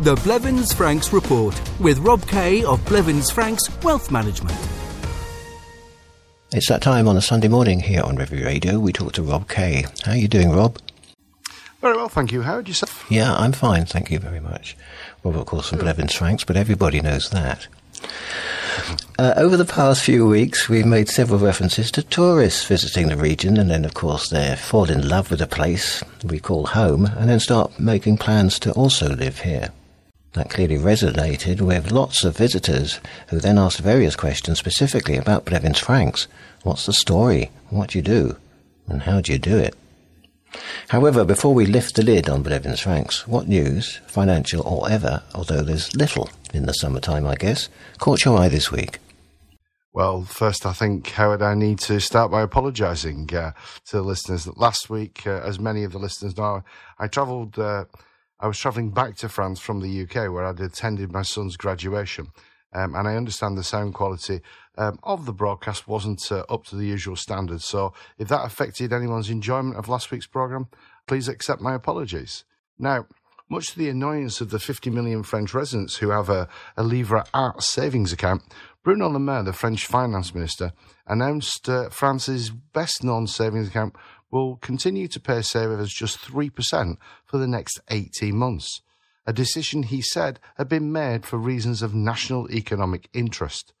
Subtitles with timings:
[0.00, 4.58] The Blevins Franks Report with Rob Kay of Blevins Franks Wealth Management.
[6.52, 8.80] It's that time on a Sunday morning here on Riviera Radio.
[8.80, 9.84] We talk to Rob Kay.
[10.04, 10.78] How are you doing, Rob?
[11.80, 12.42] Very well, thank you.
[12.42, 13.06] How are you yourself?
[13.10, 14.76] Yeah, I'm fine, thank you very much.
[15.22, 17.68] Rob, of course, from Blevins Franks, but everybody knows that.
[19.18, 23.56] Uh, over the past few weeks, we've made several references to tourists visiting the region,
[23.56, 27.28] and then, of course, they fall in love with a place we call home, and
[27.28, 29.68] then start making plans to also live here.
[30.34, 35.78] That clearly resonated with lots of visitors who then asked various questions specifically about Blevins
[35.78, 36.26] Franks.
[36.62, 37.50] What's the story?
[37.68, 38.36] What do you do?
[38.86, 39.74] And how do you do it?
[40.88, 45.62] However, before we lift the lid on Blevins Franks, what news, financial or ever, although
[45.62, 48.98] there's little in the summertime, I guess, caught your eye this week?
[49.94, 53.52] Well, first, I think, Howard, I need to start by apologising uh,
[53.88, 54.44] to the listeners.
[54.44, 56.62] That last week, uh, as many of the listeners know,
[56.98, 57.58] I travelled.
[57.58, 57.84] Uh,
[58.42, 62.32] I was travelling back to France from the UK, where I'd attended my son's graduation,
[62.72, 64.40] um, and I understand the sound quality
[64.76, 67.64] um, of the broadcast wasn't uh, up to the usual standards.
[67.64, 70.66] So, if that affected anyone's enjoyment of last week's programme,
[71.06, 72.42] please accept my apologies.
[72.80, 73.06] Now,
[73.48, 77.28] much to the annoyance of the 50 million French residents who have a, a Livret
[77.34, 78.42] A savings account,
[78.82, 80.72] Bruno Le Maire, the French finance minister,
[81.06, 83.94] announced uh, France's best known savings account
[84.32, 88.80] will continue to pay savers just 3% for the next 18 months.
[89.26, 93.72] A decision he said had been made for reasons of national economic interest.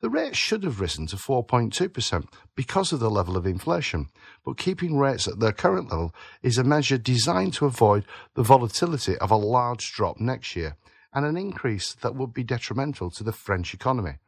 [0.00, 4.08] The rate should have risen to 4.2% because of the level of inflation,
[4.44, 9.16] but keeping rates at their current level is a measure designed to avoid the volatility
[9.18, 10.76] of a large drop next year
[11.14, 14.18] and an increase that would be detrimental to the French economy.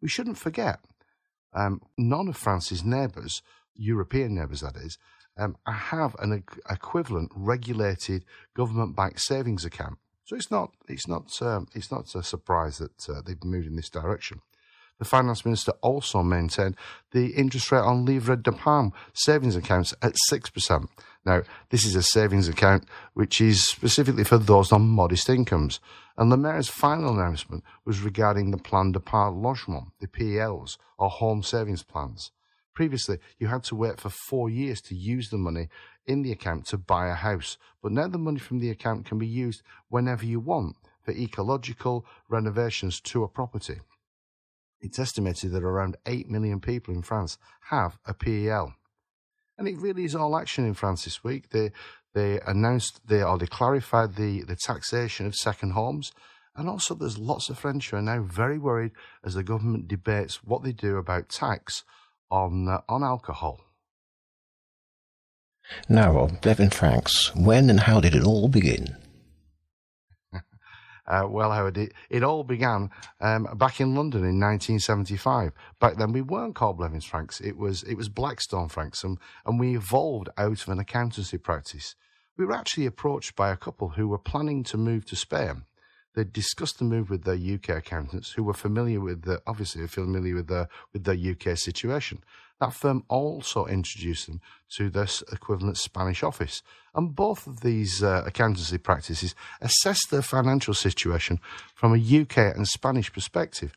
[0.00, 0.80] We shouldn't forget,
[1.52, 3.42] um, none of France's neighbours,
[3.74, 4.98] European neighbours that is,
[5.36, 9.98] um, have an equivalent regulated government-backed savings account.
[10.24, 13.74] So it's not it's not um, it's not a surprise that uh, they've moved in
[13.74, 14.40] this direction.
[15.00, 16.76] The finance minister also maintained
[17.12, 20.86] the interest rate on livret d'épargne savings accounts at 6%.
[21.24, 22.84] Now, this is a savings account
[23.14, 25.80] which is specifically for those on modest incomes.
[26.18, 31.42] And Le Maire's final announcement was regarding the Plan d'épargne logement, the PELs, or home
[31.42, 32.30] savings plans.
[32.80, 35.68] Previously, you had to wait for four years to use the money
[36.06, 39.18] in the account to buy a house, but now the money from the account can
[39.18, 43.80] be used whenever you want for ecological renovations to a property.
[44.80, 47.36] It's estimated that around 8 million people in France
[47.68, 48.72] have a PEL.
[49.58, 51.50] And it really is all action in France this week.
[51.50, 51.72] They,
[52.14, 56.12] they announced, they, or they clarified the, the taxation of second homes.
[56.56, 58.92] And also, there's lots of French who are now very worried
[59.22, 61.84] as the government debates what they do about tax
[62.30, 63.60] on, uh, on alcohol.
[65.88, 68.96] Now, Rob, Blevins Franks, when and how did it all begin?
[71.06, 72.88] Uh, well, Howard, it, it all began
[73.20, 75.50] um, back in London in 1975.
[75.80, 79.58] Back then, we weren't called Blevins Franks; it was it was Blackstone Franks, and, and
[79.58, 81.96] we evolved out of an accountancy practice.
[82.36, 85.64] We were actually approached by a couple who were planning to move to Spain.
[86.14, 90.34] They discussed the move with their UK accountants, who were familiar with the obviously familiar
[90.34, 92.22] with the with their UK situation.
[92.60, 94.40] That firm also introduced them
[94.76, 96.62] to their equivalent Spanish office.
[96.94, 101.40] And both of these uh, accountancy practices assessed their financial situation
[101.74, 103.76] from a UK and Spanish perspective.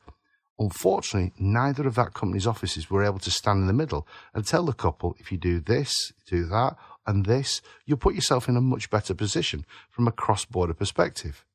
[0.60, 4.66] Unfortunately, neither of that company's offices were able to stand in the middle and tell
[4.66, 6.76] the couple if you do this, do that,
[7.08, 11.46] and this, you'll put yourself in a much better position from a cross border perspective.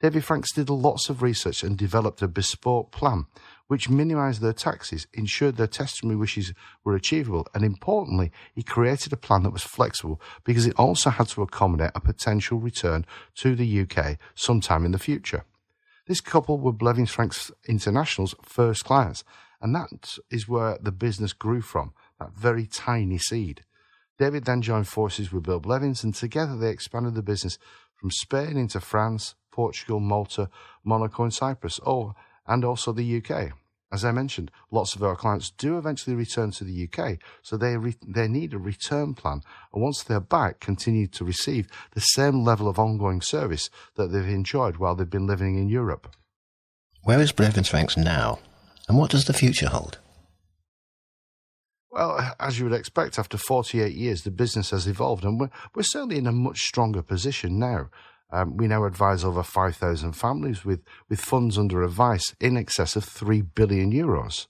[0.00, 3.26] David Franks did lots of research and developed a bespoke plan
[3.68, 6.52] which minimised their taxes, ensured their testamentary wishes
[6.84, 11.28] were achievable, and importantly, he created a plan that was flexible because it also had
[11.28, 13.04] to accommodate a potential return
[13.34, 15.44] to the UK sometime in the future.
[16.06, 19.22] This couple were Blevins Franks International's first clients,
[19.60, 23.64] and that is where the business grew from, that very tiny seed.
[24.18, 27.58] David then joined forces with Bill Blevins, and together they expanded the business
[27.98, 30.48] from Spain into France, Portugal, Malta,
[30.84, 31.80] Monaco, and Cyprus.
[31.84, 32.14] Oh,
[32.46, 33.52] and also the UK.
[33.90, 37.76] As I mentioned, lots of our clients do eventually return to the UK, so they
[37.76, 39.40] re- they need a return plan,
[39.72, 44.28] and once they're back, continue to receive the same level of ongoing service that they've
[44.28, 46.14] enjoyed while they've been living in Europe.
[47.04, 48.40] Where is Blevins Franks now,
[48.88, 49.98] and what does the future hold?
[51.98, 55.82] Well, as you would expect, after 48 years, the business has evolved, and we're, we're
[55.82, 57.90] certainly in a much stronger position now.
[58.30, 63.02] Um, we now advise over 5,000 families with, with funds under advice in excess of
[63.02, 64.46] 3 billion euros.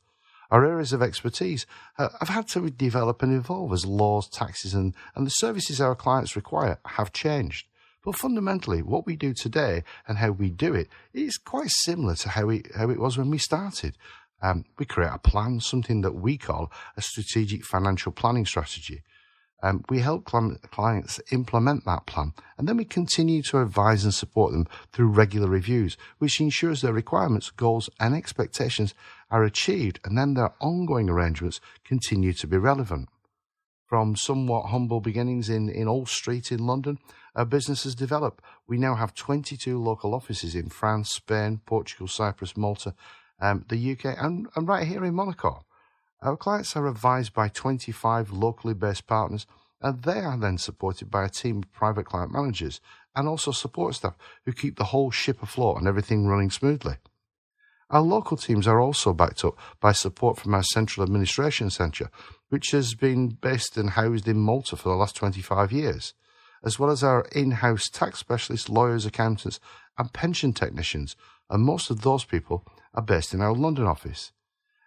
[0.50, 1.65] Our areas of expertise
[1.97, 5.95] uh, have had to develop and evolve as laws, taxes, and, and the services our
[5.95, 7.67] clients require have changed.
[8.05, 12.29] But fundamentally, what we do today and how we do it is quite similar to
[12.29, 13.97] how it, how it was when we started.
[14.40, 19.02] Um, we create a plan, something that we call a strategic financial planning strategy.
[19.61, 24.52] Um, we help clients implement that plan, and then we continue to advise and support
[24.52, 28.94] them through regular reviews, which ensures their requirements, goals, and expectations
[29.32, 33.08] are achieved, and then their ongoing arrangements continue to be relevant.
[33.88, 36.99] From somewhat humble beginnings in, in Old Street in London,
[37.35, 38.44] our business has developed.
[38.69, 42.94] We now have 22 local offices in France, Spain, Portugal, Cyprus, Malta,
[43.40, 45.64] um, the UK, and, and right here in Monaco.
[46.20, 49.46] Our clients are advised by 25 locally based partners,
[49.81, 52.81] and they are then supported by a team of private client managers
[53.14, 56.94] and also support staff who keep the whole ship afloat and everything running smoothly.
[57.90, 62.11] Our local teams are also backed up by support from our Central Administration Centre,
[62.50, 66.12] which has been based and housed in Malta for the last 25 years,
[66.62, 69.58] as well as our in house tax specialists, lawyers, accountants,
[69.96, 71.17] and pension technicians,
[71.49, 72.64] and most of those people
[72.94, 74.32] are based in our London office.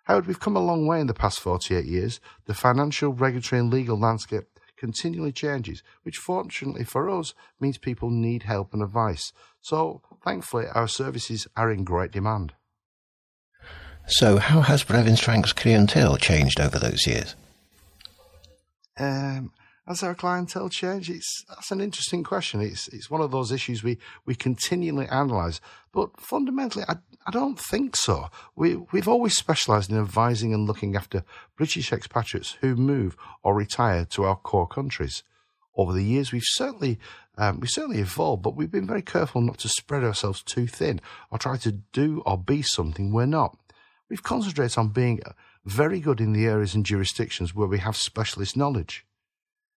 [0.05, 2.19] Howard, we've come a long way in the past 48 years.
[2.45, 4.45] The financial, regulatory, and legal landscape
[4.75, 9.31] continually changes, which fortunately for us means people need help and advice.
[9.61, 12.53] So, thankfully, our services are in great demand.
[14.07, 17.35] So, how has Blevins Franks' clientele changed over those years?
[18.97, 19.51] Um,
[19.87, 21.09] has our clientele changed?
[21.09, 22.61] It's that's an interesting question.
[22.61, 25.59] It's it's one of those issues we, we continually analyse,
[25.91, 28.29] but fundamentally, I, I don't think so.
[28.55, 31.23] We we've always specialised in advising and looking after
[31.57, 35.23] British expatriates who move or retire to our core countries.
[35.75, 36.99] Over the years, we've certainly
[37.37, 41.01] um, we certainly evolved, but we've been very careful not to spread ourselves too thin
[41.31, 43.57] or try to do or be something we're not.
[44.09, 45.21] We've concentrated on being
[45.65, 49.05] very good in the areas and jurisdictions where we have specialist knowledge.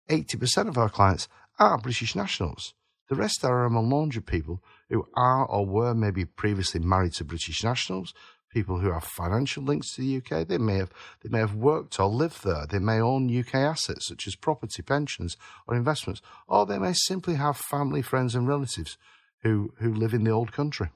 [0.09, 1.27] 80% of our clients
[1.59, 2.73] are British nationals.
[3.09, 7.25] The rest are a melange of people who are or were maybe previously married to
[7.25, 8.13] British nationals,
[8.49, 10.47] people who have financial links to the UK.
[10.47, 10.91] They may have
[11.21, 12.65] they may have worked or lived there.
[12.67, 15.35] They may own UK assets such as property, pensions,
[15.67, 18.97] or investments, or they may simply have family, friends, and relatives
[19.41, 20.89] who who live in the old country.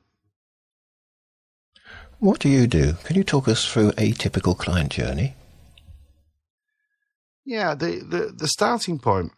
[2.20, 2.94] What do you do?
[3.04, 5.36] Can you talk us through a typical client journey?
[7.48, 9.32] Yeah, the, the, the starting point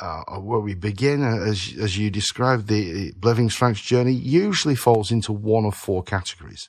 [0.00, 5.12] uh, where we begin, uh, as as you described, the Blevins Franks' journey usually falls
[5.12, 6.68] into one of four categories.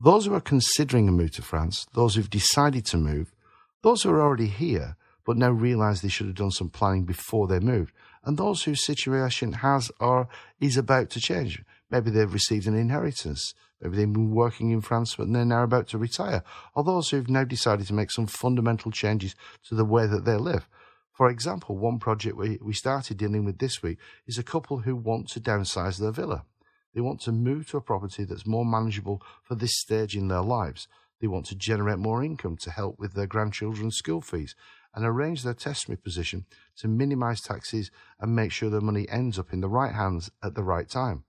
[0.00, 3.32] Those who are considering a move to France, those who've decided to move,
[3.82, 7.48] those who are already here but now realise they should have done some planning before
[7.48, 7.92] they moved,
[8.24, 10.28] and those whose situation has or
[10.60, 11.60] is about to change.
[11.90, 15.88] Maybe they've received an inheritance, Maybe they've been working in France but they're now about
[15.88, 16.44] to retire,
[16.74, 19.34] or those who've now decided to make some fundamental changes
[19.68, 20.68] to the way that they live.
[21.12, 24.96] For example, one project we, we started dealing with this week is a couple who
[24.96, 26.44] want to downsize their villa.
[26.94, 30.42] They want to move to a property that's more manageable for this stage in their
[30.42, 30.88] lives.
[31.20, 34.54] They want to generate more income to help with their grandchildren's school fees
[34.94, 36.46] and arrange their testamentary position
[36.76, 37.90] to minimize taxes
[38.20, 41.24] and make sure their money ends up in the right hands at the right time.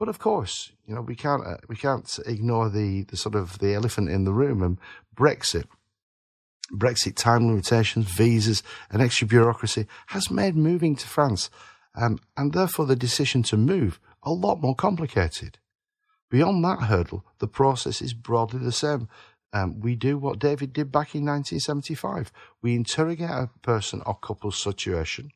[0.00, 3.58] But of course, you know we can't uh, we can't ignore the, the sort of
[3.58, 4.78] the elephant in the room and
[5.14, 5.66] Brexit.
[6.72, 11.50] Brexit time limitations, visas, and extra bureaucracy has made moving to France,
[11.94, 15.58] um, and therefore the decision to move, a lot more complicated.
[16.30, 19.06] Beyond that hurdle, the process is broadly the same.
[19.52, 22.32] Um, we do what David did back in 1975.
[22.62, 25.32] We interrogate a person or couple's situation,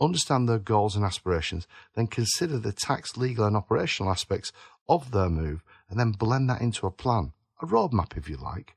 [0.00, 4.52] understand their goals and aspirations, then consider the tax, legal, and operational aspects
[4.88, 8.76] of their move, and then blend that into a plan, a roadmap, if you like.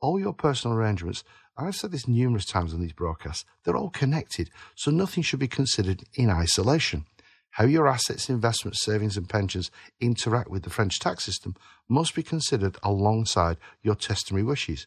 [0.00, 1.24] All your personal arrangements,
[1.56, 5.48] I've said this numerous times on these broadcasts, they're all connected, so nothing should be
[5.48, 7.06] considered in isolation.
[7.50, 11.56] How your assets, investments, savings, and pensions interact with the French tax system
[11.88, 14.86] must be considered alongside your testamentary wishes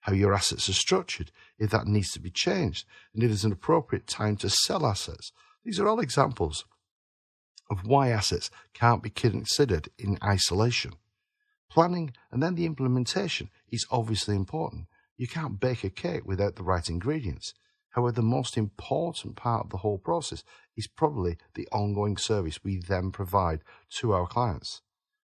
[0.00, 3.52] how your assets are structured, if that needs to be changed, and if there's an
[3.52, 5.32] appropriate time to sell assets.
[5.64, 6.64] These are all examples
[7.70, 10.92] of why assets can't be considered in isolation.
[11.70, 14.86] Planning and then the implementation is obviously important.
[15.16, 17.54] You can't bake a cake without the right ingredients.
[17.90, 20.42] However, the most important part of the whole process
[20.76, 23.60] is probably the ongoing service we then provide
[23.98, 24.80] to our clients.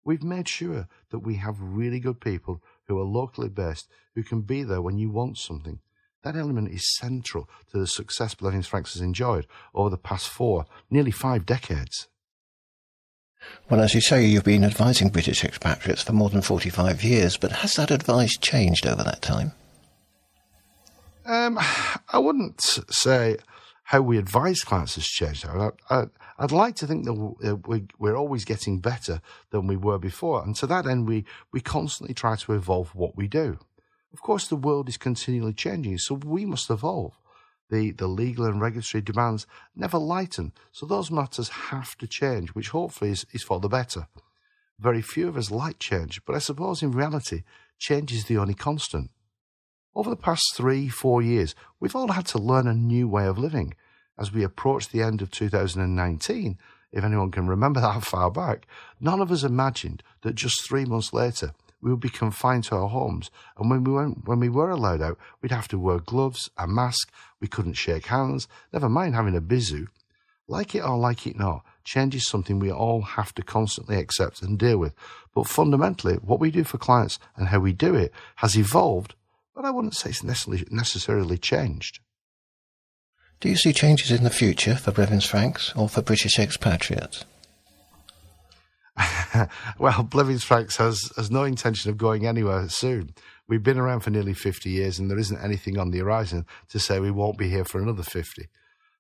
[0.04, 4.42] We've made sure that we have really good people who are locally based, who can
[4.42, 5.80] be there when you want something.
[6.24, 10.66] That element is central to the success Blevins Franks has enjoyed over the past four,
[10.90, 12.10] nearly five decades.
[13.70, 17.54] Well, as you say, you've been advising British expatriates for more than 45 years, but
[17.54, 19.54] has that advice changed over that time?
[21.26, 21.58] Um,
[22.10, 23.38] I wouldn't say
[23.92, 25.46] how we advise clients has changed.
[25.46, 26.06] I, I,
[26.40, 29.20] I'd like to think that we're always getting better
[29.50, 30.42] than we were before.
[30.42, 33.60] And to that end, we, we constantly try to evolve what we do.
[34.14, 37.20] Of course, the world is continually changing, so we must evolve.
[37.70, 39.46] The, the legal and regulatory demands
[39.76, 44.08] never lighten, so those matters have to change, which hopefully is, is for the better.
[44.80, 47.44] Very few of us like change, but I suppose in reality,
[47.78, 49.12] change is the only constant.
[49.94, 53.38] Over the past three, four years, we've all had to learn a new way of
[53.38, 53.74] living.
[54.22, 56.60] As we approach the end of 2019,
[56.92, 58.68] if anyone can remember that far back,
[59.00, 62.88] none of us imagined that just three months later we would be confined to our
[62.88, 63.32] homes.
[63.58, 66.68] And when we went, when we were allowed out, we'd have to wear gloves, a
[66.68, 69.88] mask, we couldn't shake hands, never mind having a bisou.
[70.48, 74.44] Like it or like it not, change is something we all have to constantly accept
[74.44, 74.94] and deal with.
[75.34, 79.16] But fundamentally, what we do for clients and how we do it has evolved,
[79.56, 82.02] but I wouldn't say it's necessarily, necessarily changed.
[83.42, 87.26] Do you see changes in the future for Blevins Franks or for British expatriates?
[89.80, 93.16] well, Blevins Franks has, has no intention of going anywhere soon.
[93.48, 96.78] We've been around for nearly 50 years and there isn't anything on the horizon to
[96.78, 98.48] say we won't be here for another 50.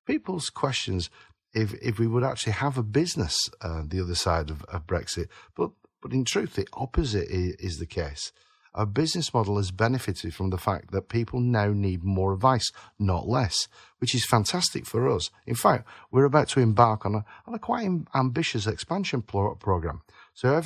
[0.07, 1.11] People's questions
[1.53, 5.27] if, if we would actually have a business uh, the other side of, of, Brexit,
[5.55, 5.69] but,
[6.01, 8.31] but in truth, the opposite is, is the case.
[8.73, 13.27] Our business model has benefited from the fact that people now need more advice, not
[13.27, 13.67] less,
[13.99, 15.29] which is fantastic for us.
[15.45, 20.01] In fact, we're about to embark on a, on a quite ambitious expansion pro- program.
[20.33, 20.61] So,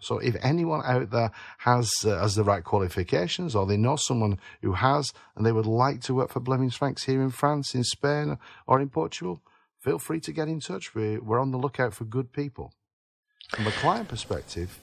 [0.00, 4.38] so if anyone out there has uh, has the right qualifications, or they know someone
[4.62, 7.82] who has, and they would like to work for Blevins Franks here in France, in
[7.82, 9.42] Spain, or in Portugal,
[9.80, 10.94] feel free to get in touch.
[10.94, 12.72] We're, we're on the lookout for good people.
[13.50, 14.78] From a client perspective,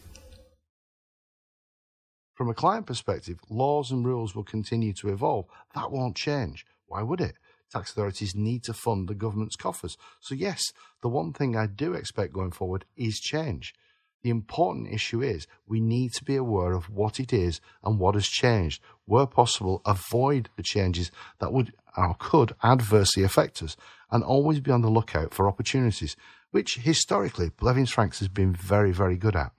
[2.36, 5.46] from a client perspective, laws and rules will continue to evolve.
[5.74, 6.66] That won't change.
[6.86, 7.36] Why would it?
[7.72, 9.98] Tax authorities need to fund the government's coffers.
[10.20, 10.62] So, yes,
[11.02, 13.74] the one thing I do expect going forward is change.
[14.22, 18.16] The important issue is we need to be aware of what it is and what
[18.16, 18.82] has changed.
[19.06, 23.78] Where possible, avoid the changes that would or could adversely affect us
[24.12, 26.16] and always be on the lookout for opportunities,
[26.52, 29.52] which historically Blevins Franks has been very, very good at.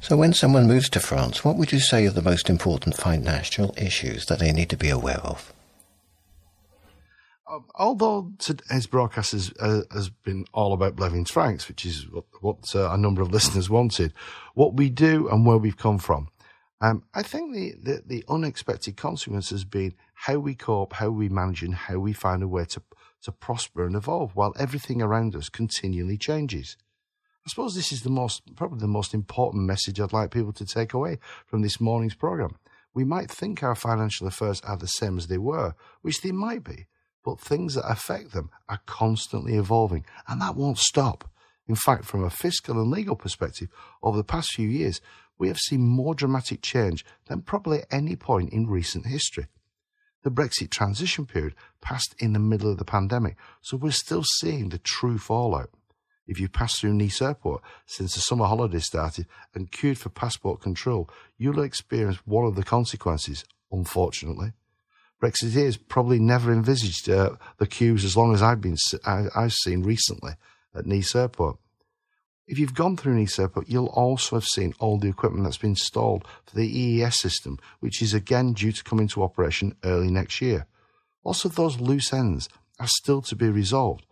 [0.00, 3.74] So, when someone moves to France, what would you say are the most important financial
[3.76, 5.52] issues that they need to be aware of?
[7.48, 12.24] Um, although today's broadcast has, uh, has been all about Blevins Franks, which is what,
[12.40, 14.12] what uh, a number of listeners wanted,
[14.54, 16.28] what we do and where we've come from,
[16.80, 21.28] um, I think the, the, the, unexpected consequence has been how we cope, how we
[21.28, 22.82] manage, and how we find a way to,
[23.22, 26.76] to prosper and evolve while everything around us continually changes.
[27.46, 30.66] I suppose this is the most, probably the most important message I'd like people to
[30.66, 32.56] take away from this morning's program.
[32.92, 36.64] We might think our financial affairs are the same as they were, which they might
[36.64, 36.88] be,
[37.24, 41.30] but things that affect them are constantly evolving, and that won't stop.
[41.68, 43.68] In fact, from a fiscal and legal perspective,
[44.02, 45.00] over the past few years,
[45.38, 49.46] we have seen more dramatic change than probably any point in recent history.
[50.24, 54.70] The Brexit transition period passed in the middle of the pandemic, so we're still seeing
[54.70, 55.70] the true fallout
[56.26, 60.60] if you pass through Nice Airport since the summer holiday started and queued for passport
[60.60, 64.52] control, you'll experience one of the consequences, unfortunately.
[65.22, 69.82] Brexiteers probably never envisaged uh, the queues as long as I've been I, I've seen
[69.82, 70.32] recently
[70.74, 71.58] at Nice Airport.
[72.46, 75.70] If you've gone through Nice Airport, you'll also have seen all the equipment that's been
[75.70, 80.40] installed for the EES system, which is again due to come into operation early next
[80.40, 80.66] year.
[81.24, 84.06] Also, those loose ends are still to be resolved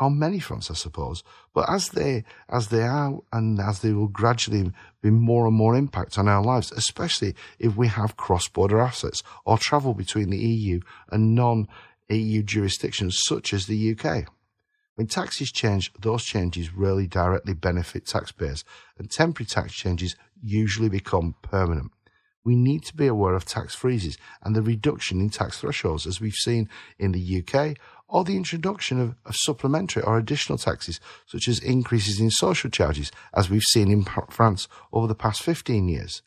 [0.00, 1.22] on many fronts, I suppose.
[1.54, 4.72] But as they as they are, and as they will gradually
[5.02, 9.58] be more and more impact on our lives, especially if we have cross-border assets or
[9.58, 14.26] travel between the EU and non-EU jurisdictions such as the UK.
[14.94, 18.64] When taxes change, those changes rarely directly benefit taxpayers,
[18.98, 21.92] and temporary tax changes usually become permanent
[22.48, 26.18] we need to be aware of tax freezes and the reduction in tax thresholds, as
[26.18, 26.66] we've seen
[26.98, 27.76] in the UK,
[28.08, 33.12] or the introduction of, of, supplementary or additional taxes, such as increases in social charges,
[33.34, 36.22] as we've seen in France over the past 15 years.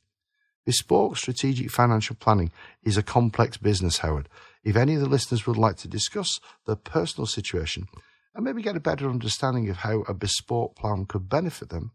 [0.65, 2.51] Bespoke strategic financial planning
[2.83, 4.29] is a complex business, Howard.
[4.63, 7.87] If any of the listeners would like to discuss their personal situation
[8.35, 11.91] and maybe get a better understanding of how a bespoke plan could benefit them,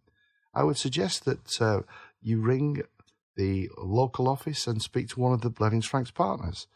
[0.52, 1.82] I would suggest that uh,
[2.20, 2.82] you ring
[3.36, 6.66] the local office and speak to one of the Blevins Franks partners.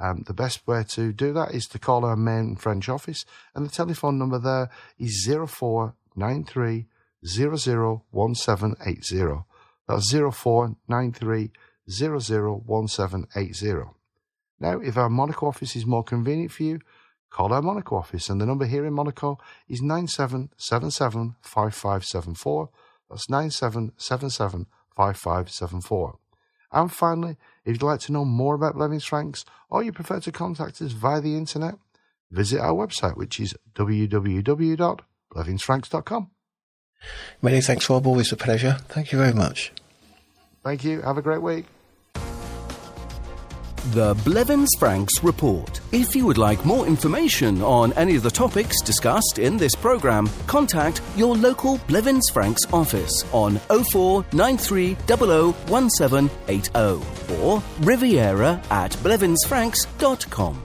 [0.00, 3.24] Um, the best way to do that is to call our main French office,
[3.54, 6.86] and the telephone number there is 0493
[7.24, 9.44] 001780.
[9.88, 11.50] That's 0493
[11.88, 13.90] 001780.
[14.60, 16.80] Now, if our Monaco office is more convenient for you,
[17.30, 19.38] call our Monaco office, and the number here in Monaco
[19.68, 22.70] is 9777 5574.
[23.10, 26.18] That's 9777 5574.
[26.70, 27.36] And finally,
[27.68, 30.92] if you'd like to know more about Blevins Franks or you prefer to contact us
[30.92, 31.74] via the internet,
[32.30, 36.30] visit our website, which is www.blevinsfranks.com.
[37.42, 38.06] Many thanks, Rob.
[38.06, 38.78] Always a pleasure.
[38.88, 39.70] Thank you very much.
[40.64, 41.02] Thank you.
[41.02, 41.66] Have a great week.
[43.92, 45.80] The Blevins Franks Report.
[45.92, 50.28] If you would like more information on any of the topics discussed in this programme,
[50.46, 56.70] contact your local Blevins Franks office on 0493 1780
[57.40, 60.62] or riviera at blevinsfranks.com.